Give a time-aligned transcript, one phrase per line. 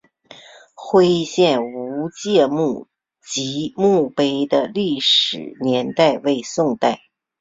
[0.73, 2.87] 徽县吴玠墓
[3.23, 6.77] 及墓碑的历史年代为南宋。